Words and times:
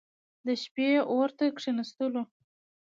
د 0.45 0.47
شپې 0.63 0.89
اور 1.11 1.29
ته 1.37 1.45
کښېنستلو. 1.57 2.23